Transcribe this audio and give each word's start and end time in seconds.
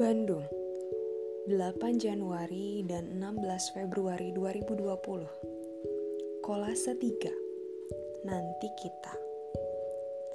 Bandung 0.00 0.48
8 1.44 2.00
Januari 2.00 2.80
dan 2.88 3.20
16 3.20 3.76
Februari 3.76 4.32
2020 4.32 6.40
Kolase 6.40 6.96
3 6.96 8.24
Nanti 8.24 8.68
kita. 8.80 9.12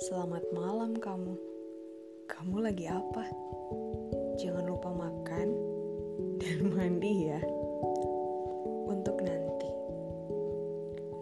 Selamat 0.05 0.45
malam 0.53 0.93
kamu. 0.93 1.33
Kamu 2.29 2.61
lagi 2.61 2.85
apa? 2.85 3.25
Jangan 4.37 4.69
lupa 4.69 4.93
makan 4.93 5.49
dan 6.37 6.57
mandi 6.77 7.33
ya. 7.33 7.41
Untuk 8.85 9.17
nanti. 9.17 9.69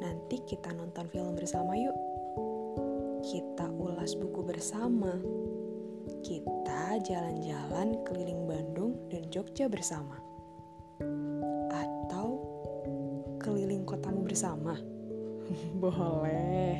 Nanti 0.03 0.43
kita 0.43 0.75
nonton 0.75 1.07
film 1.15 1.39
bersama 1.39 1.79
yuk. 1.79 1.95
Kita 3.23 3.71
ulas 3.71 4.19
buku 4.19 4.43
bersama 4.43 5.15
kita 6.23 6.99
jalan-jalan 7.03 7.95
keliling 8.03 8.43
Bandung 8.43 8.95
dan 9.07 9.23
Jogja 9.31 9.71
bersama. 9.71 10.19
Atau 11.71 12.43
keliling 13.39 13.87
kotamu 13.87 14.23
bersama. 14.23 14.75
Boleh. 15.83 16.79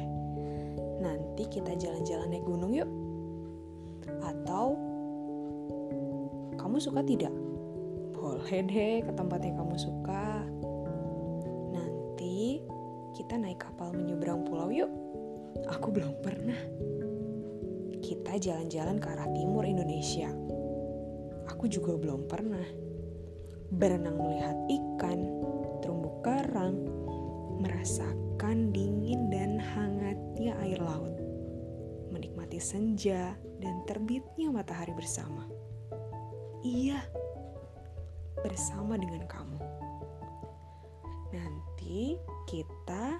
Nanti 0.99 1.43
kita 1.47 1.75
jalan-jalan 1.75 2.31
naik 2.31 2.45
gunung 2.47 2.71
yuk. 2.75 2.89
Atau 4.23 4.75
kamu 6.59 6.77
suka 6.79 7.03
tidak? 7.03 7.31
Boleh 8.15 8.59
deh 8.63 8.95
ke 9.03 9.11
tempat 9.11 9.39
yang 9.43 9.59
kamu 9.59 9.75
suka. 9.75 10.47
Nanti 11.71 12.63
kita 13.15 13.35
naik 13.39 13.59
kapal 13.59 13.91
menyeberang 13.91 14.47
pulau 14.47 14.71
yuk. 14.71 14.91
Aku 15.69 15.91
belum 15.93 16.17
pernah 16.23 16.59
jalan-jalan 18.37 18.97
ke 19.01 19.07
arah 19.09 19.29
timur 19.33 19.65
Indonesia. 19.65 20.29
Aku 21.51 21.67
juga 21.67 21.97
belum 21.99 22.25
pernah. 22.29 22.65
Berenang 23.73 24.21
melihat 24.21 24.57
ikan, 24.69 25.19
terumbu 25.81 26.21
karang, 26.21 26.77
merasakan 27.59 28.69
dingin 28.71 29.27
dan 29.33 29.57
hangatnya 29.57 30.53
air 30.63 30.79
laut. 30.79 31.17
Menikmati 32.13 32.61
senja 32.61 33.33
dan 33.59 33.75
terbitnya 33.89 34.53
matahari 34.53 34.93
bersama. 34.93 35.49
Iya, 36.63 37.01
bersama 38.39 38.95
dengan 38.95 39.25
kamu. 39.27 39.59
Nanti 41.33 42.15
kita 42.47 43.12